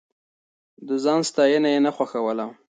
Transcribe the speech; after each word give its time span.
د 0.87 0.89
ځان 1.03 1.19
ستاينه 1.29 1.69
يې 1.73 1.79
نه 1.85 1.91
خوښوله. 1.95 2.45